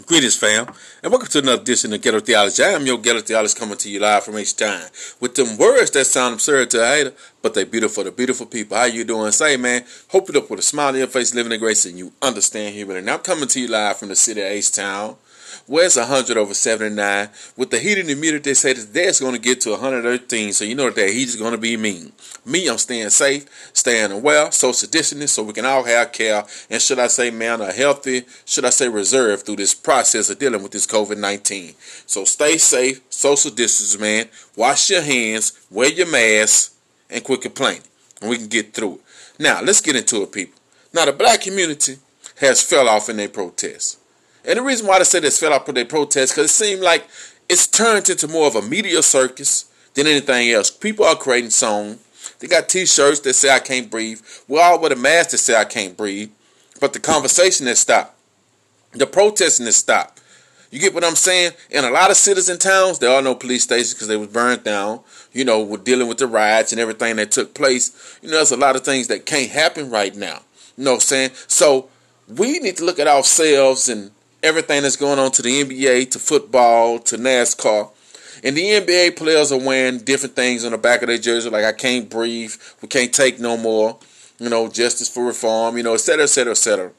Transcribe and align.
Greetings, 0.00 0.36
fam, 0.36 0.68
and 1.02 1.12
welcome 1.12 1.28
to 1.28 1.40
another 1.40 1.60
edition 1.60 1.92
of 1.92 2.00
Ghetto 2.00 2.18
Theology. 2.18 2.62
I 2.62 2.68
am 2.70 2.86
your 2.86 2.96
Ghetto 2.96 3.20
Theologist 3.20 3.58
coming 3.58 3.76
to 3.76 3.90
you 3.90 4.00
live 4.00 4.24
from 4.24 4.38
H-Town 4.38 4.84
with 5.20 5.34
them 5.34 5.58
words 5.58 5.90
that 5.90 6.06
sound 6.06 6.32
absurd 6.32 6.70
to 6.70 6.82
a 6.82 6.86
hater, 6.86 7.12
but 7.42 7.52
they 7.52 7.64
beautiful 7.64 8.02
to 8.02 8.10
beautiful 8.10 8.46
people. 8.46 8.74
How 8.74 8.84
you 8.84 9.04
doing? 9.04 9.30
Say, 9.32 9.58
man, 9.58 9.84
hope 10.08 10.32
you 10.32 10.40
up 10.40 10.48
with 10.48 10.60
a 10.60 10.62
smile 10.62 10.88
on 10.88 10.96
your 10.96 11.08
face, 11.08 11.34
living 11.34 11.52
in 11.52 11.60
grace, 11.60 11.84
and 11.84 11.98
you 11.98 12.10
understand 12.22 12.74
human. 12.74 12.96
And 12.96 13.10
I'm 13.10 13.18
coming 13.18 13.48
to 13.48 13.60
you 13.60 13.68
live 13.68 13.98
from 13.98 14.08
the 14.08 14.16
city 14.16 14.40
of 14.40 14.46
H-Town. 14.46 15.14
Where's 15.66 15.96
100 15.96 16.36
over 16.36 16.54
79? 16.54 17.28
With 17.56 17.70
the 17.70 17.78
heat 17.78 17.98
and 17.98 18.08
humidity, 18.08 18.50
they 18.50 18.54
say 18.54 18.72
that 18.72 18.96
it's 18.96 19.20
going 19.20 19.34
to 19.34 19.40
get 19.40 19.60
to 19.62 19.70
113, 19.70 20.52
so 20.52 20.64
you 20.64 20.74
know 20.74 20.86
that 20.86 20.96
that 20.96 21.10
heat 21.10 21.28
is 21.28 21.36
going 21.36 21.52
to 21.52 21.58
be 21.58 21.76
mean. 21.76 22.12
Me, 22.44 22.68
I'm 22.68 22.78
staying 22.78 23.10
safe, 23.10 23.46
staying 23.72 24.22
well, 24.22 24.50
social 24.50 24.88
distancing, 24.88 25.28
so 25.28 25.44
we 25.44 25.52
can 25.52 25.64
all 25.64 25.84
have 25.84 26.10
care, 26.10 26.44
and 26.68 26.82
should 26.82 26.98
I 26.98 27.06
say, 27.06 27.30
man, 27.30 27.60
a 27.60 27.70
healthy, 27.70 28.24
should 28.44 28.64
I 28.64 28.70
say, 28.70 28.88
reserve 28.88 29.44
through 29.44 29.56
this 29.56 29.74
process 29.74 30.30
of 30.30 30.38
dealing 30.38 30.62
with 30.62 30.72
this 30.72 30.86
COVID 30.86 31.16
19. 31.16 31.74
So 32.06 32.24
stay 32.24 32.58
safe, 32.58 33.00
social 33.08 33.52
distance, 33.52 33.98
man. 34.00 34.28
Wash 34.56 34.90
your 34.90 35.02
hands, 35.02 35.64
wear 35.70 35.92
your 35.92 36.10
mask, 36.10 36.74
and 37.08 37.22
quit 37.22 37.42
complaining, 37.42 37.82
and 38.20 38.28
we 38.28 38.38
can 38.38 38.48
get 38.48 38.74
through 38.74 38.94
it. 38.94 39.00
Now, 39.38 39.62
let's 39.62 39.80
get 39.80 39.96
into 39.96 40.22
it, 40.22 40.32
people. 40.32 40.58
Now, 40.92 41.04
the 41.04 41.12
black 41.12 41.42
community 41.42 41.98
has 42.40 42.62
fell 42.62 42.88
off 42.88 43.08
in 43.08 43.16
their 43.16 43.28
protests. 43.28 43.98
And 44.44 44.58
the 44.58 44.62
reason 44.62 44.86
why 44.86 44.98
they 44.98 45.04
say 45.04 45.20
this 45.20 45.38
fell 45.38 45.52
off 45.52 45.66
with 45.66 45.76
their 45.76 45.84
protests, 45.84 46.32
because 46.32 46.50
it 46.50 46.54
seemed 46.54 46.82
like 46.82 47.06
it's 47.48 47.66
turned 47.66 48.08
into 48.08 48.28
more 48.28 48.46
of 48.46 48.56
a 48.56 48.62
media 48.62 49.02
circus 49.02 49.70
than 49.94 50.06
anything 50.06 50.50
else. 50.50 50.70
People 50.70 51.04
are 51.04 51.16
creating 51.16 51.50
songs 51.50 51.98
they 52.38 52.48
got 52.48 52.68
T-shirts 52.68 53.20
that 53.20 53.34
say 53.34 53.54
I 53.54 53.58
can't 53.60 53.90
breathe. 53.90 54.20
We're 54.48 54.62
all 54.62 54.80
with 54.80 54.92
a 54.92 54.96
mask 54.96 55.30
that 55.30 55.38
say 55.38 55.56
I 55.56 55.64
can't 55.64 55.96
breathe. 55.96 56.30
But 56.80 56.92
the 56.92 57.00
conversation 57.00 57.66
has 57.66 57.80
stopped. 57.80 58.16
The 58.92 59.06
protesting 59.06 59.66
has 59.66 59.76
stopped. 59.76 60.20
You 60.70 60.80
get 60.80 60.94
what 60.94 61.04
I'm 61.04 61.14
saying? 61.14 61.52
In 61.70 61.84
a 61.84 61.90
lot 61.90 62.10
of 62.10 62.16
cities 62.16 62.48
and 62.48 62.60
towns, 62.60 62.98
there 62.98 63.10
are 63.10 63.22
no 63.22 63.34
police 63.34 63.62
stations 63.62 63.94
because 63.94 64.08
they 64.08 64.16
was 64.16 64.28
burned 64.28 64.64
down. 64.64 65.00
You 65.32 65.44
know, 65.44 65.62
we're 65.62 65.76
dealing 65.76 66.08
with 66.08 66.18
the 66.18 66.26
riots 66.26 66.72
and 66.72 66.80
everything 66.80 67.16
that 67.16 67.30
took 67.30 67.54
place. 67.54 68.18
You 68.22 68.30
know, 68.30 68.36
there's 68.36 68.52
a 68.52 68.56
lot 68.56 68.74
of 68.74 68.84
things 68.84 69.08
that 69.08 69.26
can't 69.26 69.50
happen 69.50 69.90
right 69.90 70.14
now. 70.14 70.40
You 70.76 70.84
know 70.84 70.92
what 70.92 70.96
I'm 70.96 71.00
saying? 71.00 71.30
So 71.46 71.88
we 72.26 72.58
need 72.58 72.78
to 72.78 72.84
look 72.84 72.98
at 72.98 73.06
ourselves 73.06 73.88
and 73.88 74.10
everything 74.42 74.82
that's 74.82 74.96
going 74.96 75.18
on 75.18 75.30
to 75.32 75.42
the 75.42 75.64
NBA, 75.64 76.10
to 76.10 76.18
football, 76.18 76.98
to 77.00 77.16
NASCAR, 77.16 77.90
and 78.44 78.56
the 78.56 78.62
NBA 78.62 79.16
players 79.16 79.52
are 79.52 79.58
wearing 79.58 79.98
different 79.98 80.34
things 80.34 80.64
on 80.64 80.72
the 80.72 80.78
back 80.78 81.02
of 81.02 81.08
their 81.08 81.18
jersey, 81.18 81.48
like 81.48 81.64
I 81.64 81.72
can't 81.72 82.10
breathe, 82.10 82.54
we 82.80 82.88
can't 82.88 83.12
take 83.12 83.38
no 83.38 83.56
more, 83.56 83.98
you 84.38 84.48
know, 84.48 84.68
justice 84.68 85.08
for 85.08 85.24
reform, 85.24 85.76
you 85.76 85.82
know, 85.82 85.94
et 85.94 86.00
cetera, 86.00 86.24
et 86.24 86.28
cetera, 86.28 86.52
et 86.52 86.56
cetera. 86.56 86.90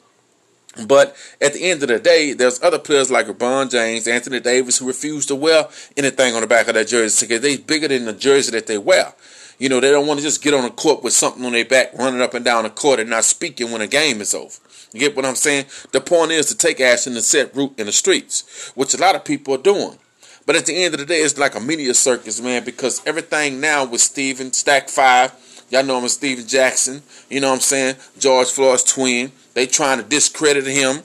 But 0.88 1.16
at 1.40 1.54
the 1.54 1.70
end 1.70 1.84
of 1.84 1.90
the 1.90 2.00
day, 2.00 2.34
there's 2.34 2.62
other 2.64 2.80
players 2.80 3.12
like 3.12 3.28
LeBron 3.28 3.70
James, 3.70 4.08
Anthony 4.08 4.40
Davis, 4.40 4.80
who 4.80 4.88
refuse 4.88 5.26
to 5.28 5.36
wear 5.36 5.68
anything 5.96 6.34
on 6.34 6.42
the 6.42 6.48
back 6.48 6.68
of 6.68 6.74
their 6.74 6.84
jersey 6.84 7.28
because 7.28 7.42
they're 7.42 7.60
bigger 7.60 7.90
than 7.90 8.06
the 8.06 8.14
jersey 8.14 8.52
that 8.52 8.66
they 8.66 8.78
wear. 8.78 9.14
You 9.60 9.70
know, 9.70 9.80
they 9.80 9.92
don't 9.92 10.08
want 10.08 10.20
to 10.20 10.26
just 10.26 10.42
get 10.42 10.56
on 10.56 10.64
the 10.64 10.72
court 10.72 11.04
with 11.04 11.14
something 11.14 11.46
on 11.46 11.52
their 11.52 11.66
back, 11.66 11.94
running 11.94 12.22
up 12.22 12.34
and 12.34 12.44
down 12.44 12.64
the 12.64 12.72
court 12.72 13.00
and 13.00 13.10
not 13.10 13.24
speaking 13.24 13.72
when 13.72 13.82
a 13.82 13.88
game 13.88 14.20
is 14.20 14.34
over. 14.34 14.58
You 14.94 15.00
get 15.00 15.16
what 15.16 15.26
I'm 15.26 15.36
saying? 15.36 15.66
The 15.92 16.00
point 16.00 16.32
is 16.32 16.46
to 16.48 16.58
take 16.58 16.80
action 16.80 17.14
and 17.14 17.24
set 17.24 17.56
root 17.56 17.74
in 17.78 17.88
the 17.88 17.92
streets, 17.92 18.72
which 18.76 18.94
a 18.94 18.98
lot 18.98 19.16
of 19.16 19.26
people 19.26 19.56
are 19.56 19.62
doing. 19.62 19.98
But 20.46 20.56
at 20.56 20.66
the 20.66 20.84
end 20.84 20.94
of 20.94 21.00
the 21.00 21.06
day, 21.06 21.20
it's 21.20 21.38
like 21.38 21.56
a 21.56 21.60
media 21.60 21.94
circus, 21.94 22.42
man, 22.42 22.64
because 22.64 23.02
everything 23.06 23.60
now 23.60 23.86
with 23.86 24.02
Steven, 24.02 24.54
Stack 24.54 24.90
5, 24.90 25.66
y'all 25.70 25.84
know 25.84 25.98
him 25.98 26.06
as 26.06 26.14
Stephen 26.14 26.48
Jackson, 26.48 27.02
you 27.30 27.40
know 27.40 27.50
what 27.50 27.56
I'm 27.56 27.62
saying? 27.62 27.96
George 28.20 28.52
Floyd's 28.52 28.84
twin. 28.84 29.32
They 29.54 29.66
trying 29.68 30.00
to 30.00 30.04
discredit 30.04 30.68
him. 30.68 31.04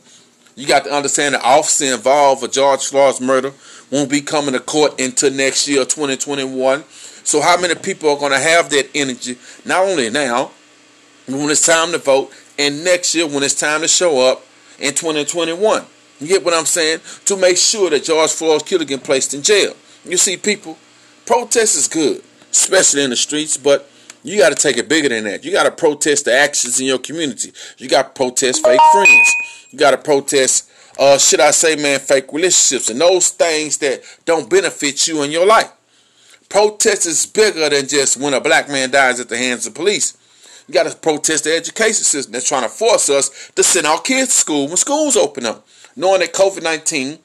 You 0.54 0.66
got 0.66 0.84
to 0.84 0.92
understand 0.92 1.34
the 1.34 1.42
officer 1.42 1.86
involved 1.86 2.40
for 2.42 2.48
George 2.48 2.86
Floyd's 2.86 3.20
murder 3.20 3.52
won't 3.90 4.10
be 4.10 4.20
coming 4.20 4.52
to 4.52 4.60
court 4.60 5.00
until 5.00 5.32
next 5.32 5.68
year, 5.68 5.84
2021. 5.84 6.84
So 7.24 7.40
how 7.40 7.60
many 7.60 7.74
people 7.74 8.10
are 8.10 8.18
going 8.18 8.32
to 8.32 8.38
have 8.38 8.70
that 8.70 8.90
energy, 8.94 9.38
not 9.64 9.84
only 9.84 10.10
now, 10.10 10.50
when 11.26 11.50
it's 11.50 11.64
time 11.64 11.92
to 11.92 11.98
vote, 11.98 12.32
and 12.58 12.84
next 12.84 13.14
year 13.14 13.26
when 13.26 13.42
it's 13.42 13.58
time 13.58 13.82
to 13.82 13.88
show 13.88 14.20
up 14.30 14.44
in 14.78 14.94
2021? 14.94 15.84
You 16.20 16.26
get 16.26 16.44
what 16.44 16.54
I'm 16.54 16.66
saying? 16.66 17.00
To 17.26 17.36
make 17.36 17.56
sure 17.56 17.90
that 17.90 18.04
George 18.04 18.32
Floyd's 18.32 18.64
killer 18.64 18.84
get 18.84 19.04
placed 19.04 19.34
in 19.34 19.42
jail. 19.42 19.74
You 20.04 20.16
see, 20.16 20.36
people, 20.36 20.76
protest 21.26 21.76
is 21.76 21.86
good, 21.86 22.22
especially 22.50 23.04
in 23.04 23.10
the 23.10 23.16
streets, 23.16 23.56
but 23.56 23.88
you 24.24 24.38
got 24.38 24.48
to 24.48 24.54
take 24.54 24.76
it 24.76 24.88
bigger 24.88 25.08
than 25.08 25.24
that. 25.24 25.44
You 25.44 25.52
got 25.52 25.64
to 25.64 25.70
protest 25.70 26.24
the 26.24 26.34
actions 26.34 26.80
in 26.80 26.86
your 26.86 26.98
community. 26.98 27.52
You 27.78 27.88
got 27.88 28.02
to 28.02 28.10
protest 28.10 28.64
fake 28.64 28.80
friends. 28.92 29.34
You 29.70 29.78
got 29.78 29.92
to 29.92 29.98
protest, 29.98 30.70
uh, 30.98 31.18
should 31.18 31.40
I 31.40 31.52
say, 31.52 31.76
man, 31.76 32.00
fake 32.00 32.32
relationships 32.32 32.90
and 32.90 33.00
those 33.00 33.28
things 33.30 33.78
that 33.78 34.02
don't 34.24 34.50
benefit 34.50 35.06
you 35.06 35.22
in 35.22 35.30
your 35.30 35.46
life. 35.46 35.70
Protest 36.48 37.06
is 37.06 37.26
bigger 37.26 37.68
than 37.68 37.86
just 37.86 38.16
when 38.16 38.34
a 38.34 38.40
black 38.40 38.68
man 38.68 38.90
dies 38.90 39.20
at 39.20 39.28
the 39.28 39.36
hands 39.36 39.66
of 39.66 39.74
police. 39.74 40.16
You 40.68 40.74
got 40.74 40.90
to 40.90 40.96
protest 40.96 41.44
the 41.44 41.56
education 41.56 42.04
system 42.04 42.32
that's 42.32 42.46
trying 42.46 42.62
to 42.62 42.68
force 42.68 43.08
us 43.08 43.50
to 43.56 43.62
send 43.62 43.86
our 43.86 44.00
kids 44.00 44.28
to 44.28 44.38
school 44.38 44.66
when 44.68 44.76
schools 44.76 45.16
open 45.16 45.46
up 45.46 45.66
knowing 45.98 46.20
that 46.20 46.32
COVID 46.32 46.62
19 46.62 47.18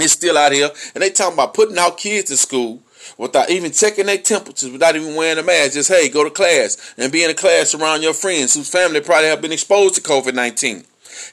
is 0.00 0.12
still 0.12 0.36
out 0.36 0.52
here, 0.52 0.70
and 0.94 1.02
they 1.02 1.10
talking 1.10 1.34
about 1.34 1.54
putting 1.54 1.78
our 1.78 1.92
kids 1.92 2.28
to 2.30 2.36
school 2.36 2.82
without 3.16 3.48
even 3.50 3.72
checking 3.72 4.06
their 4.06 4.18
temperatures, 4.18 4.70
without 4.70 4.96
even 4.96 5.14
wearing 5.14 5.38
a 5.38 5.42
mask. 5.42 5.74
Just, 5.74 5.90
hey, 5.90 6.08
go 6.08 6.24
to 6.24 6.30
class 6.30 6.94
and 6.98 7.12
be 7.12 7.24
in 7.24 7.30
a 7.30 7.34
class 7.34 7.74
around 7.74 8.02
your 8.02 8.12
friends 8.12 8.54
whose 8.54 8.68
family 8.68 9.00
probably 9.00 9.28
have 9.28 9.40
been 9.40 9.52
exposed 9.52 9.94
to 9.94 10.00
COVID 10.02 10.34
19. 10.34 10.84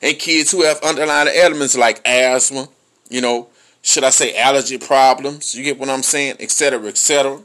And 0.01 0.19
kids 0.19 0.51
who 0.51 0.63
have 0.63 0.81
underlying 0.81 1.29
ailments 1.29 1.77
like 1.77 2.01
asthma, 2.05 2.67
you 3.09 3.21
know, 3.21 3.47
should 3.81 4.03
I 4.03 4.09
say 4.09 4.37
allergy 4.37 4.77
problems, 4.77 5.55
you 5.55 5.63
get 5.63 5.79
what 5.79 5.89
I'm 5.89 6.03
saying, 6.03 6.37
etc., 6.39 6.87
etc. 6.87 7.41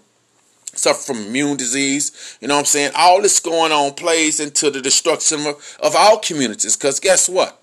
Suffer 0.74 1.12
from 1.12 1.26
immune 1.26 1.58
disease, 1.58 2.38
you 2.40 2.48
know 2.48 2.54
what 2.54 2.60
I'm 2.60 2.66
saying? 2.66 2.92
All 2.96 3.20
this 3.20 3.40
going 3.40 3.72
on 3.72 3.92
plays 3.92 4.40
into 4.40 4.70
the 4.70 4.80
destruction 4.80 5.46
of, 5.46 5.76
of 5.82 5.94
our 5.94 6.18
communities. 6.18 6.76
Because 6.76 6.98
guess 6.98 7.28
what? 7.28 7.62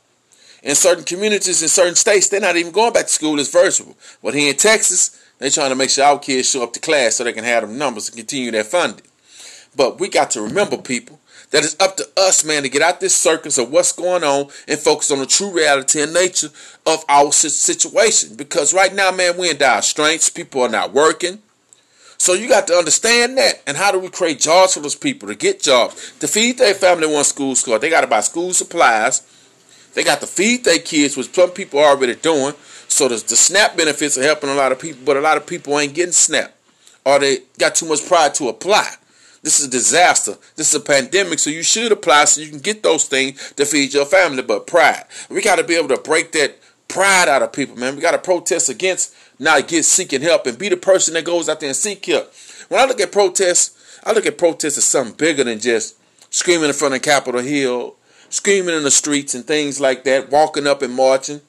in 0.63 0.75
certain 0.75 1.03
communities, 1.03 1.61
in 1.61 1.69
certain 1.69 1.95
states, 1.95 2.29
they're 2.29 2.39
not 2.39 2.57
even 2.57 2.71
going 2.71 2.93
back 2.93 3.05
to 3.05 3.11
school. 3.11 3.39
It's 3.39 3.51
virtual. 3.51 3.95
But 4.21 4.33
here 4.33 4.51
in 4.51 4.57
Texas, 4.57 5.19
they're 5.37 5.49
trying 5.49 5.69
to 5.69 5.75
make 5.75 5.89
sure 5.89 6.05
our 6.05 6.19
kids 6.19 6.49
show 6.49 6.63
up 6.63 6.73
to 6.73 6.79
class 6.79 7.15
so 7.15 7.23
they 7.23 7.33
can 7.33 7.43
have 7.43 7.63
them 7.63 7.77
numbers 7.77 8.09
and 8.09 8.17
continue 8.17 8.51
their 8.51 8.63
funding. 8.63 9.05
But 9.75 9.99
we 9.99 10.09
got 10.09 10.31
to 10.31 10.41
remember, 10.41 10.77
people, 10.77 11.19
that 11.51 11.63
it's 11.63 11.79
up 11.79 11.97
to 11.97 12.07
us, 12.17 12.43
man, 12.43 12.63
to 12.63 12.69
get 12.69 12.81
out 12.81 12.99
this 12.99 13.15
circus 13.15 13.57
of 13.57 13.71
what's 13.71 13.91
going 13.91 14.23
on 14.23 14.49
and 14.67 14.79
focus 14.79 15.11
on 15.11 15.19
the 15.19 15.25
true 15.25 15.51
reality 15.51 16.01
and 16.01 16.13
nature 16.13 16.49
of 16.85 17.05
our 17.07 17.31
situation. 17.31 18.35
Because 18.35 18.73
right 18.73 18.93
now, 18.93 19.11
man, 19.11 19.37
we're 19.37 19.51
in 19.51 19.57
dire 19.57 19.81
straits. 19.81 20.29
People 20.29 20.61
are 20.61 20.69
not 20.69 20.93
working. 20.93 21.39
So 22.19 22.33
you 22.33 22.49
got 22.49 22.67
to 22.67 22.73
understand 22.73 23.37
that. 23.37 23.63
And 23.65 23.77
how 23.77 23.91
do 23.91 23.97
we 23.97 24.09
create 24.09 24.39
jobs 24.39 24.73
for 24.73 24.81
those 24.81 24.93
people 24.93 25.29
to 25.29 25.35
get 25.35 25.61
jobs, 25.61 26.13
to 26.19 26.27
feed 26.27 26.57
their 26.57 26.73
family 26.73 27.07
one 27.07 27.23
school 27.23 27.55
score? 27.55 27.79
They 27.79 27.89
got 27.89 28.01
to 28.01 28.07
buy 28.07 28.19
school 28.19 28.53
supplies. 28.53 29.21
They 29.95 30.03
got 30.03 30.19
to 30.19 30.27
feed 30.27 30.65
their 30.65 30.79
kids, 30.79 31.15
which 31.15 31.33
some 31.33 31.51
people 31.51 31.79
are 31.79 31.95
already 31.95 32.15
doing. 32.15 32.53
So 32.89 33.07
the, 33.07 33.15
the 33.15 33.37
SNAP 33.37 33.77
benefits 33.77 34.17
are 34.17 34.23
helping 34.23 34.49
a 34.49 34.53
lot 34.53 34.71
of 34.73 34.79
people, 34.79 35.01
but 35.05 35.15
a 35.15 35.21
lot 35.21 35.37
of 35.37 35.47
people 35.47 35.79
ain't 35.79 35.95
getting 35.95 36.11
SNAP. 36.11 36.53
Or 37.05 37.19
they 37.19 37.39
got 37.57 37.75
too 37.75 37.87
much 37.87 38.05
pride 38.05 38.35
to 38.35 38.49
apply. 38.49 38.95
This 39.41 39.61
is 39.61 39.67
a 39.67 39.71
disaster. 39.71 40.35
This 40.57 40.73
is 40.73 40.75
a 40.75 40.83
pandemic, 40.83 41.39
so 41.39 41.49
you 41.49 41.63
should 41.63 41.93
apply 41.93 42.25
so 42.25 42.41
you 42.41 42.49
can 42.49 42.59
get 42.59 42.83
those 42.83 43.05
things 43.05 43.53
to 43.53 43.65
feed 43.65 43.93
your 43.93 44.05
family. 44.05 44.43
But 44.43 44.67
pride. 44.67 45.05
We 45.29 45.41
got 45.41 45.55
to 45.55 45.63
be 45.63 45.75
able 45.75 45.87
to 45.89 45.97
break 45.97 46.33
that 46.33 46.57
pride 46.89 47.29
out 47.29 47.41
of 47.41 47.53
people, 47.53 47.77
man. 47.77 47.95
We 47.95 48.01
got 48.01 48.11
to 48.11 48.17
protest 48.17 48.67
against 48.67 49.15
not 49.39 49.67
get 49.67 49.85
seeking 49.85 50.21
help 50.21 50.45
and 50.45 50.57
be 50.57 50.67
the 50.67 50.77
person 50.77 51.13
that 51.13 51.23
goes 51.23 51.47
out 51.47 51.61
there 51.61 51.69
and 51.69 51.75
seek 51.75 52.05
help. 52.05 52.33
When 52.67 52.81
I 52.81 52.85
look 52.85 52.99
at 52.99 53.11
protests, 53.11 54.01
I 54.03 54.11
look 54.11 54.25
at 54.25 54.37
protests 54.37 54.77
as 54.77 54.83
something 54.83 55.15
bigger 55.15 55.45
than 55.45 55.59
just 55.59 55.95
screaming 56.29 56.67
in 56.67 56.73
front 56.73 56.95
of 56.95 57.01
Capitol 57.01 57.41
Hill 57.41 57.95
screaming 58.29 58.75
in 58.75 58.83
the 58.83 58.91
streets 58.91 59.33
and 59.33 59.45
things 59.45 59.81
like 59.81 60.03
that, 60.03 60.29
walking 60.29 60.67
up 60.67 60.81
and 60.81 60.93
marching. 60.93 61.41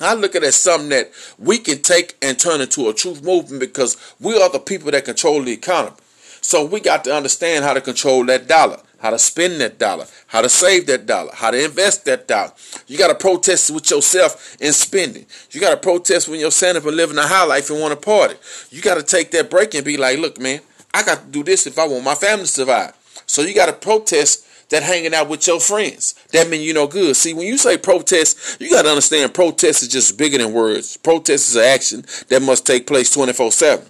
I 0.00 0.14
look 0.14 0.34
at 0.34 0.42
it 0.42 0.48
as 0.48 0.56
something 0.56 0.88
that 0.90 1.10
we 1.38 1.58
can 1.58 1.82
take 1.82 2.16
and 2.22 2.38
turn 2.38 2.60
into 2.60 2.88
a 2.88 2.94
truth 2.94 3.22
movement 3.22 3.60
because 3.60 3.96
we 4.20 4.40
are 4.40 4.50
the 4.50 4.58
people 4.58 4.90
that 4.90 5.04
control 5.04 5.42
the 5.42 5.52
economy. 5.52 5.96
So 6.40 6.64
we 6.64 6.80
got 6.80 7.04
to 7.04 7.14
understand 7.14 7.64
how 7.64 7.74
to 7.74 7.80
control 7.80 8.24
that 8.26 8.48
dollar, 8.48 8.80
how 9.02 9.10
to 9.10 9.18
spend 9.18 9.60
that 9.60 9.78
dollar, 9.78 10.06
how 10.28 10.40
to 10.40 10.48
save 10.48 10.86
that 10.86 11.06
dollar, 11.06 11.32
how 11.34 11.50
to 11.50 11.62
invest 11.62 12.04
that 12.04 12.28
dollar. 12.28 12.52
You 12.86 12.96
got 12.96 13.08
to 13.08 13.16
protest 13.16 13.72
with 13.72 13.90
yourself 13.90 14.56
in 14.60 14.72
spending. 14.72 15.26
You 15.50 15.60
got 15.60 15.70
to 15.70 15.76
protest 15.76 16.28
when 16.28 16.38
you're 16.38 16.52
standing 16.52 16.86
up 16.86 16.88
living 16.88 17.18
a 17.18 17.26
high 17.26 17.44
life 17.44 17.68
and 17.68 17.80
want 17.80 18.00
to 18.00 18.02
party. 18.02 18.36
You 18.70 18.80
got 18.80 18.94
to 18.94 19.02
take 19.02 19.32
that 19.32 19.50
break 19.50 19.74
and 19.74 19.84
be 19.84 19.96
like, 19.96 20.20
look, 20.20 20.38
man, 20.38 20.60
I 20.94 21.02
got 21.02 21.22
to 21.22 21.26
do 21.26 21.42
this 21.42 21.66
if 21.66 21.80
I 21.80 21.86
want 21.88 22.04
my 22.04 22.14
family 22.14 22.44
to 22.44 22.50
survive. 22.50 22.94
So 23.26 23.42
you 23.42 23.54
got 23.54 23.66
to 23.66 23.72
protest 23.72 24.46
that 24.70 24.84
hanging 24.84 25.14
out 25.14 25.28
with 25.28 25.48
your 25.48 25.58
friends. 25.58 26.14
That 26.32 26.48
mean 26.48 26.62
you 26.62 26.72
know 26.72 26.86
good. 26.86 27.16
See, 27.16 27.34
when 27.34 27.48
you 27.48 27.58
say 27.58 27.78
protest, 27.78 28.60
you 28.60 28.70
got 28.70 28.82
to 28.82 28.88
understand 28.88 29.34
protest 29.34 29.82
is 29.82 29.88
just 29.88 30.16
bigger 30.16 30.38
than 30.38 30.52
words. 30.52 30.96
Protest 30.96 31.50
is 31.50 31.56
an 31.56 31.64
action 31.64 32.04
that 32.28 32.40
must 32.40 32.66
take 32.66 32.86
place 32.86 33.12
24 33.12 33.50
7. 33.50 33.84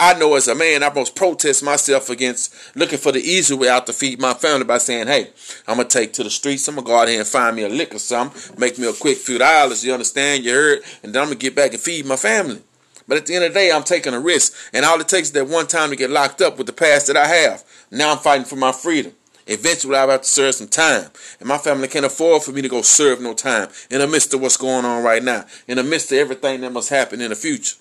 I 0.00 0.18
know 0.18 0.34
as 0.34 0.48
a 0.48 0.54
man, 0.54 0.82
I 0.82 0.92
must 0.92 1.16
protest 1.16 1.62
myself 1.62 2.10
against 2.10 2.54
looking 2.76 2.98
for 2.98 3.12
the 3.12 3.20
easy 3.20 3.54
way 3.54 3.68
out 3.68 3.86
to 3.86 3.92
feed 3.92 4.20
my 4.20 4.34
family 4.34 4.64
by 4.64 4.78
saying, 4.78 5.06
hey, 5.06 5.30
I'm 5.66 5.76
going 5.76 5.88
to 5.88 5.98
take 5.98 6.12
to 6.14 6.24
the 6.24 6.30
streets. 6.30 6.66
I'm 6.68 6.76
going 6.76 6.84
to 6.84 6.90
go 6.90 6.98
out 6.98 7.08
here 7.08 7.20
and 7.20 7.28
find 7.28 7.56
me 7.56 7.62
a 7.62 7.68
lick 7.68 7.94
or 7.94 7.98
something, 7.98 8.58
make 8.58 8.78
me 8.78 8.88
a 8.88 8.92
quick 8.92 9.18
few 9.18 9.38
dollars. 9.38 9.84
You 9.84 9.92
understand? 9.92 10.44
You 10.44 10.52
heard? 10.52 10.80
And 11.02 11.12
then 11.12 11.22
I'm 11.22 11.28
going 11.28 11.38
to 11.38 11.44
get 11.44 11.56
back 11.56 11.72
and 11.72 11.80
feed 11.80 12.06
my 12.06 12.16
family. 12.16 12.62
But 13.06 13.16
at 13.16 13.26
the 13.26 13.34
end 13.34 13.44
of 13.44 13.54
the 13.54 13.58
day, 13.58 13.72
I'm 13.72 13.84
taking 13.84 14.14
a 14.14 14.20
risk. 14.20 14.52
And 14.72 14.84
all 14.84 15.00
it 15.00 15.08
takes 15.08 15.28
is 15.28 15.32
that 15.32 15.48
one 15.48 15.66
time 15.66 15.90
to 15.90 15.96
get 15.96 16.10
locked 16.10 16.42
up 16.42 16.58
with 16.58 16.66
the 16.66 16.72
past 16.72 17.06
that 17.06 17.16
I 17.16 17.26
have. 17.26 17.64
Now 17.90 18.12
I'm 18.12 18.18
fighting 18.18 18.44
for 18.44 18.56
my 18.56 18.72
freedom. 18.72 19.12
Eventually, 19.46 19.96
I'll 19.96 20.10
have 20.10 20.20
to 20.20 20.28
serve 20.28 20.54
some 20.56 20.68
time. 20.68 21.06
And 21.40 21.48
my 21.48 21.56
family 21.56 21.88
can't 21.88 22.04
afford 22.04 22.42
for 22.42 22.52
me 22.52 22.60
to 22.60 22.68
go 22.68 22.82
serve 22.82 23.22
no 23.22 23.32
time 23.32 23.68
in 23.90 24.00
the 24.00 24.06
midst 24.06 24.34
of 24.34 24.42
what's 24.42 24.58
going 24.58 24.84
on 24.84 25.02
right 25.02 25.22
now, 25.24 25.46
in 25.66 25.78
the 25.78 25.82
midst 25.82 26.12
of 26.12 26.18
everything 26.18 26.60
that 26.60 26.72
must 26.72 26.90
happen 26.90 27.22
in 27.22 27.30
the 27.30 27.36
future. 27.36 27.76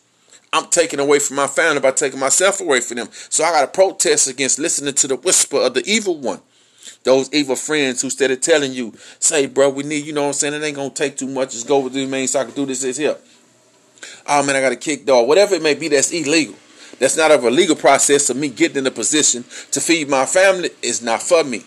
I'm 0.54 0.68
taking 0.68 1.00
away 1.00 1.20
from 1.20 1.36
my 1.36 1.48
family 1.48 1.82
by 1.82 1.92
taking 1.92 2.20
myself 2.20 2.62
away 2.62 2.80
from 2.80 2.98
them. 2.98 3.10
So 3.12 3.44
I 3.44 3.52
got 3.52 3.62
to 3.62 3.68
protest 3.68 4.28
against 4.28 4.60
listening 4.60 4.94
to 4.96 5.08
the 5.08 5.16
whisper 5.16 5.58
of 5.58 5.74
the 5.74 5.84
evil 5.86 6.18
one. 6.18 6.42
Those 7.04 7.32
evil 7.34 7.56
friends 7.56 8.02
who 8.02 8.32
of 8.32 8.42
telling 8.42 8.74
you, 8.74 8.94
say, 9.20 9.46
bro, 9.46 9.70
we 9.70 9.84
need, 9.84 10.06
you 10.06 10.14
know 10.14 10.24
what 10.24 10.28
I'm 10.28 10.34
saying, 10.34 10.54
it 10.54 10.64
ain't 10.64 10.76
going 10.76 10.90
to 10.90 10.96
take 10.96 11.18
too 11.18 11.28
much. 11.28 11.52
Just 11.52 11.68
go 11.68 11.80
with 11.80 11.94
the 11.94 12.06
main 12.06 12.28
so 12.28 12.40
I 12.40 12.46
can 12.46 12.54
do 12.54 12.66
this, 12.66 12.82
this 12.82 12.98
here. 12.98 13.18
Oh, 14.26 14.44
man, 14.46 14.56
I 14.56 14.62
got 14.62 14.72
a 14.72 14.78
kick 14.78 15.06
dog. 15.06 15.28
Whatever 15.28 15.56
it 15.56 15.62
may 15.62 15.74
be 15.74 15.90
that's 15.90 16.12
illegal. 16.12 16.56
That's 17.00 17.18
not 17.18 17.32
of 17.32 17.44
a 17.44 17.52
legal 17.52 17.76
process 17.76 18.30
of 18.30 18.38
me 18.38 18.50
getting 18.50 18.78
in 18.78 18.88
a 18.88 18.92
position 18.92 19.44
to 19.72 19.80
feed 19.80 20.10
my 20.10 20.26
family 20.26 20.72
is 20.82 21.02
not 21.02 21.22
for 21.22 21.44
me. 21.44 21.64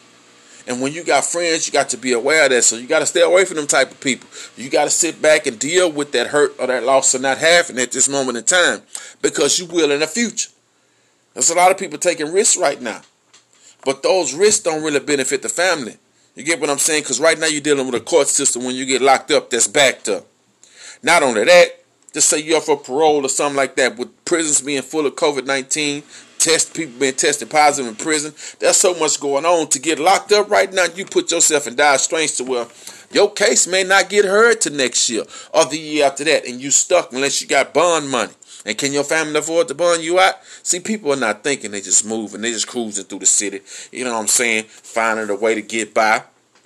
And 0.71 0.81
when 0.81 0.93
you 0.93 1.03
got 1.03 1.25
friends, 1.25 1.67
you 1.67 1.73
got 1.73 1.89
to 1.89 1.97
be 1.97 2.13
aware 2.13 2.45
of 2.45 2.51
that. 2.51 2.63
So 2.63 2.77
you 2.77 2.87
got 2.87 3.01
to 3.01 3.07
stay 3.07 3.23
away 3.23 3.45
from 3.45 3.57
them 3.57 3.67
type 3.67 3.91
of 3.91 4.01
people. 4.01 4.29
You 4.57 4.71
got 4.71 4.85
to 4.85 4.91
sit 4.91 5.21
back 5.21 5.49
and 5.49 5.59
deal 5.59 5.91
with 5.91 6.13
that 6.13 6.29
hurt 6.29 6.55
or 6.61 6.69
that 6.69 6.85
loss 6.85 7.13
of 7.13 7.23
not 7.23 7.39
having 7.39 7.77
at 7.81 7.91
this 7.91 8.09
moment 8.09 8.39
in 8.39 8.45
time 8.45 8.83
because 9.21 9.59
you 9.59 9.67
will 9.67 9.91
in 9.91 9.99
the 9.99 10.07
future. 10.07 10.49
There's 11.35 11.51
a 11.51 11.57
lot 11.57 11.73
of 11.73 11.77
people 11.77 11.99
taking 11.99 12.33
risks 12.33 12.57
right 12.57 12.81
now. 12.81 13.01
But 13.85 14.05
those 14.05 14.33
risks 14.33 14.63
don't 14.63 14.85
really 14.85 15.01
benefit 15.01 15.43
the 15.43 15.49
family. 15.49 15.97
You 16.37 16.45
get 16.45 16.61
what 16.61 16.71
I'm 16.71 16.79
saying? 16.79 17.03
Because 17.03 17.19
right 17.19 17.37
now 17.37 17.47
you're 17.47 17.61
dealing 17.61 17.87
with 17.87 18.01
a 18.01 18.05
court 18.05 18.29
system 18.29 18.65
when 18.65 18.77
you 18.77 18.87
get 18.87 19.03
locked 19.03 19.33
up 19.33 19.51
that's 19.51 19.67
backed 19.67 20.09
up. 20.09 20.25
Not 21.03 21.25
only 21.25 21.47
that, 21.47 21.83
just 22.15 22.29
say 22.29 22.39
you're 22.39 22.61
for 22.61 22.77
parole 22.77 23.27
or 23.27 23.29
something 23.29 23.57
like 23.57 23.75
that, 23.75 23.99
with 23.99 24.25
prisons 24.25 24.61
being 24.61 24.83
full 24.83 25.05
of 25.05 25.17
COVID 25.17 25.47
19, 25.47 26.05
test 26.41 26.75
people 26.75 26.99
being 26.99 27.15
tested 27.15 27.51
positive 27.51 27.89
in 27.89 27.97
prison. 27.97 28.33
There's 28.59 28.77
so 28.77 28.95
much 28.95 29.21
going 29.21 29.45
on. 29.45 29.69
To 29.69 29.79
get 29.79 29.99
locked 29.99 30.33
up 30.33 30.51
right 30.51 30.73
now, 30.73 30.87
you 30.95 31.05
put 31.05 31.31
yourself 31.31 31.67
in 31.67 31.77
dire 31.77 31.99
straits 31.99 32.39
to 32.39 32.45
where 32.45 32.67
your 33.13 33.31
case 33.31 33.67
may 33.67 33.85
not 33.85 34.09
get 34.09 34.25
heard 34.25 34.61
to 34.63 34.71
next 34.71 35.09
year 35.09 35.25
or 35.53 35.67
the 35.67 35.79
year 35.79 36.07
after 36.07 36.25
that, 36.25 36.47
and 36.47 36.61
you 36.61 36.71
stuck 36.71 37.13
unless 37.13 37.41
you 37.41 37.47
got 37.47 37.75
bond 37.75 38.09
money. 38.09 38.33
And 38.65 38.77
can 38.77 38.93
your 38.93 39.05
family 39.05 39.39
afford 39.39 39.69
to 39.69 39.75
bond 39.75 40.03
you 40.03 40.19
out? 40.19 40.35
See, 40.63 40.81
people 40.81 41.13
are 41.13 41.17
not 41.17 41.45
thinking; 41.45 41.71
they 41.71 41.81
just 41.81 42.07
moving, 42.07 42.41
they 42.41 42.51
just 42.51 42.67
cruising 42.67 43.05
through 43.05 43.21
the 43.21 43.27
city. 43.27 43.61
You 43.93 44.05
know 44.05 44.15
what 44.15 44.21
I'm 44.21 44.29
saying? 44.29 44.65
Finding 44.65 45.31
a 45.31 45.35
way 45.35 45.55
to 45.55 45.63
get 45.63 45.95
by, 45.95 46.23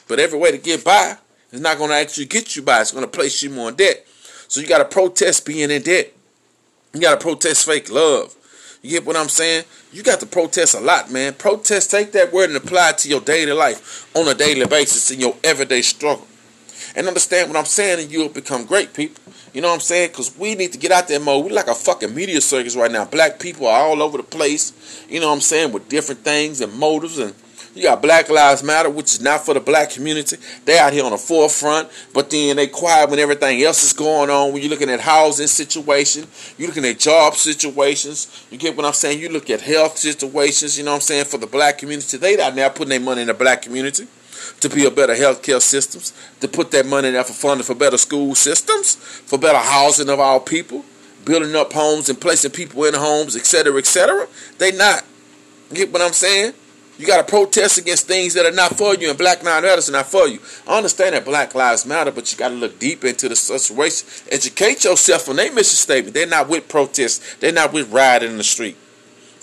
but 0.08 0.18
every 0.18 0.38
way 0.38 0.50
to 0.52 0.58
get 0.58 0.84
by 0.84 1.16
is 1.50 1.60
not 1.60 1.78
going 1.78 1.90
to 1.90 1.96
actually 1.96 2.26
get 2.26 2.56
you 2.56 2.62
by. 2.62 2.80
It's 2.80 2.92
going 2.92 3.04
to 3.04 3.10
place 3.10 3.42
you 3.42 3.50
more 3.50 3.68
in 3.70 3.76
debt. 3.76 4.06
So 4.48 4.60
you 4.60 4.66
got 4.66 4.78
to 4.78 4.84
protest 4.84 5.46
being 5.46 5.70
in 5.70 5.82
debt. 5.82 6.12
You 6.92 7.00
got 7.00 7.18
to 7.18 7.20
protest 7.20 7.66
fake 7.66 7.90
love. 7.90 8.34
You 8.84 8.90
get 8.90 9.06
what 9.06 9.16
I'm 9.16 9.30
saying? 9.30 9.64
You 9.92 10.02
got 10.02 10.20
to 10.20 10.26
protest 10.26 10.74
a 10.74 10.80
lot, 10.80 11.10
man. 11.10 11.32
Protest, 11.32 11.90
take 11.90 12.12
that 12.12 12.34
word 12.34 12.50
and 12.50 12.58
apply 12.58 12.90
it 12.90 12.98
to 12.98 13.08
your 13.08 13.22
daily 13.22 13.52
life 13.52 14.06
on 14.14 14.28
a 14.28 14.34
daily 14.34 14.66
basis 14.66 15.10
in 15.10 15.20
your 15.20 15.34
everyday 15.42 15.80
struggle. 15.80 16.26
And 16.94 17.08
understand 17.08 17.48
what 17.48 17.58
I'm 17.58 17.64
saying, 17.64 18.00
and 18.00 18.12
you'll 18.12 18.28
become 18.28 18.66
great 18.66 18.92
people. 18.92 19.22
You 19.54 19.62
know 19.62 19.68
what 19.68 19.74
I'm 19.74 19.80
saying? 19.80 20.10
Because 20.10 20.36
we 20.36 20.54
need 20.54 20.72
to 20.72 20.78
get 20.78 20.92
out 20.92 21.08
there 21.08 21.18
mode. 21.18 21.46
We're 21.46 21.52
like 21.52 21.68
a 21.68 21.74
fucking 21.74 22.14
media 22.14 22.42
circus 22.42 22.76
right 22.76 22.92
now. 22.92 23.06
Black 23.06 23.40
people 23.40 23.66
are 23.68 23.86
all 23.86 24.02
over 24.02 24.18
the 24.18 24.22
place. 24.22 24.74
You 25.08 25.18
know 25.18 25.28
what 25.28 25.36
I'm 25.36 25.40
saying? 25.40 25.72
With 25.72 25.88
different 25.88 26.20
things 26.20 26.60
and 26.60 26.70
motives 26.74 27.18
and 27.18 27.34
you 27.74 27.82
got 27.82 28.00
Black 28.00 28.28
Lives 28.28 28.62
Matter, 28.62 28.88
which 28.88 29.14
is 29.14 29.20
not 29.20 29.44
for 29.44 29.52
the 29.52 29.60
black 29.60 29.90
community. 29.90 30.36
They 30.64 30.78
out 30.78 30.92
here 30.92 31.04
on 31.04 31.10
the 31.10 31.18
forefront, 31.18 31.88
but 32.12 32.30
then 32.30 32.54
they 32.54 32.68
quiet 32.68 33.10
when 33.10 33.18
everything 33.18 33.60
else 33.62 33.82
is 33.82 33.92
going 33.92 34.30
on. 34.30 34.52
When 34.52 34.62
you're 34.62 34.70
looking 34.70 34.90
at 34.90 35.00
housing 35.00 35.48
situation, 35.48 36.28
you're 36.56 36.68
looking 36.68 36.84
at 36.84 37.00
job 37.00 37.34
situations. 37.34 38.46
You 38.50 38.58
get 38.58 38.76
what 38.76 38.86
I'm 38.86 38.92
saying? 38.92 39.18
You 39.18 39.28
look 39.28 39.50
at 39.50 39.60
health 39.60 39.98
situations. 39.98 40.78
You 40.78 40.84
know 40.84 40.92
what 40.92 40.96
I'm 40.96 41.00
saying? 41.00 41.24
For 41.24 41.38
the 41.38 41.48
black 41.48 41.78
community, 41.78 42.16
they 42.16 42.40
out 42.40 42.54
there 42.54 42.70
putting 42.70 42.90
their 42.90 43.00
money 43.00 43.22
in 43.22 43.26
the 43.26 43.34
black 43.34 43.62
community 43.62 44.06
to 44.60 44.68
build 44.68 44.94
better 44.94 45.14
healthcare 45.14 45.60
systems, 45.60 46.12
to 46.40 46.46
put 46.46 46.70
that 46.70 46.86
money 46.86 47.10
there 47.10 47.24
for 47.24 47.32
funding 47.32 47.64
for 47.64 47.74
better 47.74 47.98
school 47.98 48.36
systems, 48.36 48.94
for 48.94 49.38
better 49.38 49.58
housing 49.58 50.08
of 50.08 50.20
our 50.20 50.38
people, 50.38 50.84
building 51.24 51.56
up 51.56 51.72
homes 51.72 52.08
and 52.08 52.20
placing 52.20 52.52
people 52.52 52.84
in 52.84 52.94
homes, 52.94 53.34
etc., 53.34 53.76
etc. 53.78 54.28
They 54.58 54.70
not. 54.70 55.04
Get 55.72 55.92
what 55.92 56.02
I'm 56.02 56.12
saying? 56.12 56.52
You 56.96 57.06
got 57.06 57.26
to 57.26 57.30
protest 57.30 57.78
against 57.78 58.06
things 58.06 58.34
that 58.34 58.46
are 58.46 58.52
not 58.52 58.76
for 58.76 58.94
you, 58.94 59.08
and 59.08 59.18
Black 59.18 59.42
Lives 59.42 59.62
Matter 59.62 59.78
is 59.78 59.90
not 59.90 60.06
for 60.06 60.28
you. 60.28 60.38
I 60.66 60.76
understand 60.76 61.14
that 61.14 61.24
Black 61.24 61.54
Lives 61.54 61.84
Matter, 61.84 62.12
but 62.12 62.30
you 62.30 62.38
got 62.38 62.50
to 62.50 62.54
look 62.54 62.78
deep 62.78 63.04
into 63.04 63.28
the 63.28 63.34
situation. 63.34 64.06
Educate 64.30 64.84
yourself 64.84 65.28
on 65.28 65.36
their 65.36 65.52
mission 65.52 65.76
statement. 65.76 66.14
They're 66.14 66.26
not 66.26 66.48
with 66.48 66.68
protests. 66.68 67.36
They're 67.36 67.52
not 67.52 67.72
with 67.72 67.90
rioting 67.92 68.30
in 68.30 68.38
the 68.38 68.44
street. 68.44 68.76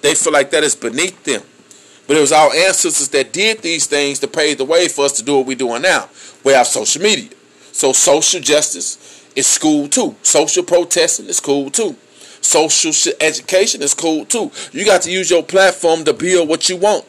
They 0.02 0.16
feel 0.16 0.32
like 0.32 0.52
that 0.52 0.64
is 0.64 0.76
beneath 0.76 1.24
them. 1.24 1.42
But 2.08 2.18
it 2.18 2.22
was 2.22 2.32
our 2.32 2.54
ancestors 2.54 3.10
that 3.10 3.34
did 3.34 3.62
these 3.62 3.86
things 3.86 4.20
to 4.20 4.28
pave 4.28 4.58
the 4.58 4.66
way 4.66 4.88
for 4.88 5.06
us 5.06 5.14
to 5.14 5.24
do 5.24 5.38
what 5.38 5.46
we're 5.46 5.56
doing 5.56 5.82
now. 5.82 6.10
We 6.44 6.54
have 6.54 6.68
social 6.68 7.02
media. 7.02 7.30
So 7.72 7.94
social 7.94 8.42
justice 8.42 9.30
is 9.36 9.58
cool 9.58 9.88
too. 9.88 10.16
Social 10.24 10.64
protesting 10.64 11.28
is 11.28 11.40
cool 11.40 11.70
too. 11.70 11.96
Social 12.42 12.92
education 13.22 13.82
is 13.82 13.94
cool 13.94 14.26
too. 14.26 14.52
You 14.72 14.84
got 14.84 15.04
to 15.04 15.12
use 15.12 15.30
your 15.30 15.44
platform 15.44 16.04
to 16.06 16.14
build 16.14 16.50
what 16.50 16.68
you 16.68 16.78
want. 16.78 17.06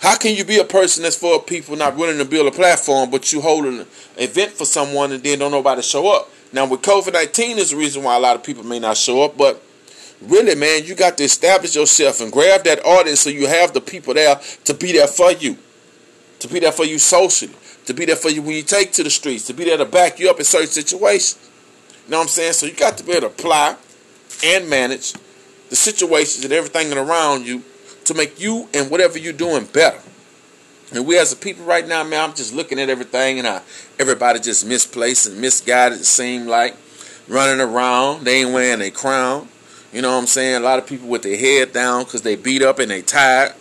How 0.00 0.16
can 0.16 0.34
you 0.34 0.44
be 0.44 0.58
a 0.58 0.64
person 0.64 1.02
that's 1.02 1.16
for 1.16 1.42
people 1.42 1.74
not 1.76 1.96
willing 1.96 2.18
to 2.18 2.24
build 2.24 2.46
a 2.46 2.50
platform, 2.50 3.10
but 3.10 3.32
you 3.32 3.40
holding 3.40 3.80
an 3.80 3.86
event 4.18 4.52
for 4.52 4.66
someone 4.66 5.12
and 5.12 5.22
then 5.22 5.38
don't 5.38 5.50
nobody 5.50 5.82
show 5.82 6.14
up? 6.14 6.30
Now 6.52 6.66
with 6.66 6.82
COVID 6.82 7.12
nineteen 7.12 7.58
is 7.58 7.70
the 7.70 7.76
reason 7.76 8.02
why 8.02 8.16
a 8.16 8.20
lot 8.20 8.36
of 8.36 8.42
people 8.42 8.62
may 8.62 8.78
not 8.78 8.96
show 8.96 9.22
up, 9.22 9.36
but 9.36 9.62
really, 10.20 10.54
man, 10.54 10.84
you 10.84 10.94
got 10.94 11.16
to 11.18 11.24
establish 11.24 11.74
yourself 11.74 12.20
and 12.20 12.30
grab 12.30 12.64
that 12.64 12.84
audience 12.84 13.20
so 13.20 13.30
you 13.30 13.46
have 13.46 13.72
the 13.72 13.80
people 13.80 14.14
there 14.14 14.38
to 14.64 14.74
be 14.74 14.92
there 14.92 15.06
for 15.06 15.32
you, 15.32 15.56
to 16.40 16.48
be 16.48 16.60
there 16.60 16.72
for 16.72 16.84
you 16.84 16.98
socially, 16.98 17.54
to 17.86 17.94
be 17.94 18.04
there 18.04 18.16
for 18.16 18.30
you 18.30 18.42
when 18.42 18.54
you 18.54 18.62
take 18.62 18.92
to 18.92 19.02
the 19.02 19.10
streets, 19.10 19.46
to 19.46 19.54
be 19.54 19.64
there 19.64 19.78
to 19.78 19.84
back 19.84 20.18
you 20.18 20.28
up 20.30 20.38
in 20.38 20.44
certain 20.44 20.68
situations. 20.68 21.38
You 22.04 22.12
know 22.12 22.18
what 22.18 22.24
I'm 22.24 22.28
saying? 22.28 22.52
So 22.52 22.66
you 22.66 22.74
got 22.74 22.96
to 22.98 23.04
be 23.04 23.12
able 23.12 23.22
to 23.22 23.26
apply 23.28 23.76
and 24.44 24.68
manage 24.68 25.14
the 25.70 25.76
situations 25.76 26.44
and 26.44 26.52
everything 26.52 26.92
around 26.92 27.46
you 27.46 27.64
to 28.06 28.14
make 28.14 28.40
you 28.40 28.68
and 28.72 28.90
whatever 28.90 29.18
you're 29.18 29.32
doing 29.32 29.64
better. 29.66 30.00
And 30.92 31.04
we 31.04 31.18
as 31.18 31.32
a 31.32 31.36
people 31.36 31.64
right 31.64 31.86
now, 31.86 32.04
man, 32.04 32.30
I'm 32.30 32.36
just 32.36 32.54
looking 32.54 32.78
at 32.78 32.88
everything 32.88 33.38
and 33.38 33.48
I, 33.48 33.60
everybody 33.98 34.38
just 34.38 34.64
misplaced 34.64 35.26
and 35.26 35.40
misguided, 35.40 36.00
it 36.00 36.04
seemed 36.04 36.46
like. 36.46 36.76
Running 37.28 37.60
around, 37.60 38.24
they 38.24 38.42
ain't 38.42 38.52
wearing 38.52 38.80
a 38.82 38.90
crown. 38.90 39.48
You 39.92 40.00
know 40.00 40.12
what 40.12 40.20
I'm 40.20 40.26
saying? 40.26 40.56
A 40.56 40.60
lot 40.60 40.78
of 40.78 40.86
people 40.86 41.08
with 41.08 41.22
their 41.22 41.36
head 41.36 41.72
down 41.72 42.04
because 42.04 42.22
they 42.22 42.36
beat 42.36 42.62
up 42.62 42.78
and 42.78 42.90
they 42.90 43.02
tired. 43.02 43.54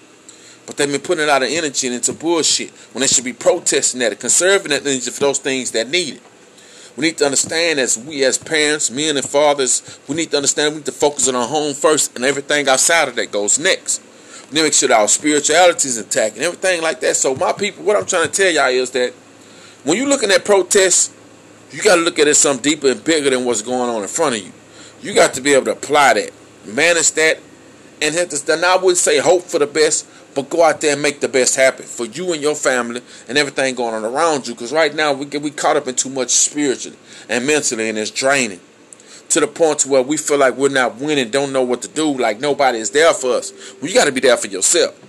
But 0.67 0.77
they've 0.77 0.91
been 0.91 1.01
putting 1.01 1.23
a 1.23 1.27
lot 1.27 1.41
of 1.41 1.49
energy 1.49 1.87
into 1.87 2.13
bullshit 2.13 2.69
when 2.93 3.01
they 3.01 3.07
should 3.07 3.23
be 3.23 3.33
protesting 3.33 3.99
that 4.01 4.11
and 4.11 4.19
conserving 4.19 4.69
that 4.69 4.81
energy 4.81 5.09
for 5.09 5.19
those 5.21 5.39
things 5.39 5.71
that 5.71 5.89
need 5.89 6.15
it. 6.15 6.21
We 6.95 7.07
need 7.07 7.17
to 7.17 7.25
understand 7.25 7.79
as 7.79 7.97
we 7.97 8.23
as 8.23 8.37
parents, 8.37 8.91
men 8.91 9.17
and 9.17 9.27
fathers, 9.27 9.99
we 10.07 10.15
need 10.15 10.31
to 10.31 10.37
understand 10.37 10.73
we 10.73 10.77
need 10.77 10.85
to 10.85 10.91
focus 10.91 11.27
on 11.27 11.35
our 11.35 11.47
home 11.47 11.73
first 11.73 12.15
and 12.15 12.23
everything 12.23 12.69
outside 12.69 13.07
of 13.07 13.15
that 13.15 13.31
goes 13.31 13.57
next 13.57 14.01
then 14.51 14.63
make 14.63 14.73
sure 14.73 14.89
that 14.89 14.99
our 14.99 15.07
spirituality 15.07 15.87
is 15.87 15.97
intact 15.97 16.35
and 16.35 16.43
everything 16.43 16.81
like 16.81 16.99
that. 17.01 17.15
So 17.15 17.35
my 17.35 17.51
people, 17.51 17.83
what 17.83 17.95
I'm 17.95 18.05
trying 18.05 18.27
to 18.27 18.31
tell 18.31 18.51
y'all 18.51 18.67
is 18.67 18.91
that 18.91 19.13
when 19.83 19.97
you're 19.97 20.07
looking 20.07 20.31
at 20.31 20.45
protests, 20.45 21.13
you 21.71 21.81
got 21.81 21.95
to 21.95 22.01
look 22.01 22.19
at 22.19 22.27
it 22.27 22.35
something 22.35 22.63
deeper 22.63 22.89
and 22.89 23.03
bigger 23.03 23.29
than 23.29 23.45
what's 23.45 23.61
going 23.61 23.89
on 23.89 24.01
in 24.01 24.07
front 24.07 24.35
of 24.35 24.41
you. 24.41 24.51
You 25.01 25.13
got 25.13 25.33
to 25.33 25.41
be 25.41 25.53
able 25.53 25.65
to 25.65 25.71
apply 25.71 26.13
that, 26.13 26.31
manage 26.65 27.11
that, 27.13 27.39
and 28.01 28.13
hit 28.13 28.29
this. 28.29 28.41
Then 28.41 28.63
I 28.63 28.75
wouldn't 28.75 28.97
say 28.97 29.19
hope 29.19 29.43
for 29.43 29.59
the 29.59 29.67
best, 29.67 30.07
but 30.33 30.49
go 30.49 30.63
out 30.63 30.81
there 30.81 30.93
and 30.93 31.01
make 31.01 31.19
the 31.19 31.27
best 31.27 31.55
happen 31.55 31.85
for 31.85 32.05
you 32.05 32.33
and 32.33 32.41
your 32.41 32.55
family 32.55 33.01
and 33.27 33.37
everything 33.37 33.75
going 33.75 33.93
on 33.93 34.05
around 34.05 34.47
you. 34.47 34.53
Because 34.53 34.71
right 34.71 34.93
now 34.93 35.13
we 35.13 35.25
get 35.25 35.41
we 35.41 35.51
caught 35.51 35.77
up 35.77 35.87
in 35.87 35.95
too 35.95 36.09
much 36.09 36.29
spiritually 36.29 36.97
and 37.29 37.45
mentally, 37.45 37.89
and 37.89 37.97
it's 37.97 38.11
draining 38.11 38.59
to 39.29 39.39
the 39.39 39.47
point 39.47 39.79
to 39.79 39.89
where 39.89 40.01
we 40.01 40.17
feel 40.17 40.37
like 40.37 40.55
we're 40.55 40.69
not 40.69 40.95
winning, 40.95 41.29
don't 41.29 41.51
know 41.51 41.63
what 41.63 41.81
to 41.81 41.87
do, 41.87 42.17
like 42.17 42.39
nobody 42.39 42.79
is 42.79 42.91
there 42.91 43.13
for 43.13 43.33
us. 43.33 43.51
Well, 43.81 43.89
you 43.89 43.95
got 43.95 44.05
to 44.05 44.11
be 44.11 44.21
there 44.21 44.37
for 44.37 44.47
yourself. 44.47 45.01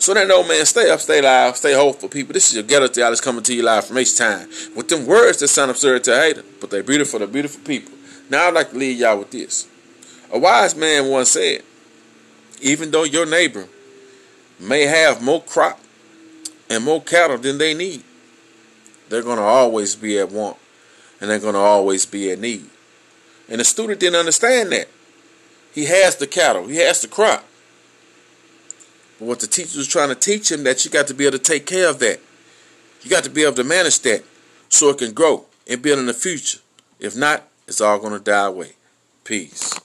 So 0.00 0.14
that 0.14 0.30
old 0.30 0.48
man, 0.48 0.64
stay 0.64 0.90
up, 0.90 1.00
stay 1.00 1.20
live, 1.20 1.58
stay 1.58 1.74
hopeful, 1.74 2.08
people. 2.08 2.32
This 2.32 2.48
is 2.48 2.54
your 2.54 2.64
ghetto 2.64 2.88
theology 2.88 3.20
coming 3.22 3.42
to 3.42 3.54
you 3.54 3.62
live 3.62 3.86
from 3.86 3.98
H 3.98 4.16
Town. 4.16 4.48
With 4.74 4.88
them 4.88 5.06
words 5.06 5.40
that 5.40 5.48
sound 5.48 5.70
absurd 5.70 6.04
to 6.04 6.14
a 6.14 6.20
hater, 6.20 6.44
but 6.58 6.70
they're 6.70 6.82
beautiful 6.82 7.18
to 7.18 7.26
beautiful 7.26 7.62
people. 7.64 7.92
Now 8.30 8.48
I'd 8.48 8.54
like 8.54 8.70
to 8.70 8.78
leave 8.78 8.98
y'all 8.98 9.18
with 9.18 9.30
this. 9.30 9.68
A 10.32 10.38
wise 10.38 10.74
man 10.74 11.10
once 11.10 11.32
said, 11.32 11.62
even 12.62 12.90
though 12.90 13.04
your 13.04 13.26
neighbor 13.26 13.68
may 14.58 14.82
have 14.82 15.22
more 15.22 15.42
crop 15.42 15.78
and 16.70 16.84
more 16.84 17.02
cattle 17.02 17.36
than 17.36 17.58
they 17.58 17.74
need, 17.74 18.02
they're 19.10 19.22
going 19.22 19.38
to 19.38 19.42
always 19.42 19.96
be 19.96 20.18
at 20.18 20.30
want 20.30 20.56
and 21.20 21.28
they're 21.28 21.38
going 21.38 21.54
to 21.54 21.60
always 21.60 22.06
be 22.06 22.30
at 22.30 22.38
need. 22.38 22.70
And 23.50 23.60
the 23.60 23.64
student 23.64 24.00
didn't 24.00 24.18
understand 24.18 24.72
that. 24.72 24.88
He 25.74 25.86
has 25.86 26.16
the 26.16 26.26
cattle. 26.26 26.68
He 26.68 26.76
has 26.76 27.02
the 27.02 27.08
crop. 27.08 27.44
But 29.18 29.26
what 29.26 29.40
the 29.40 29.46
teacher 29.46 29.76
was 29.76 29.88
trying 29.88 30.08
to 30.08 30.14
teach 30.14 30.50
him 30.50 30.64
that 30.64 30.84
you 30.84 30.90
got 30.90 31.08
to 31.08 31.14
be 31.14 31.26
able 31.26 31.38
to 31.38 31.44
take 31.44 31.66
care 31.66 31.90
of 31.90 31.98
that. 31.98 32.20
You 33.02 33.10
got 33.10 33.24
to 33.24 33.30
be 33.30 33.42
able 33.42 33.54
to 33.54 33.64
manage 33.64 34.00
that 34.00 34.24
so 34.68 34.90
it 34.90 34.98
can 34.98 35.12
grow 35.12 35.46
and 35.68 35.82
build 35.82 35.98
in 35.98 36.06
the 36.06 36.14
future. 36.14 36.60
If 36.98 37.16
not, 37.16 37.48
it's 37.66 37.80
all 37.80 37.98
going 37.98 38.12
to 38.12 38.20
die 38.20 38.46
away. 38.46 38.72
Peace. 39.24 39.78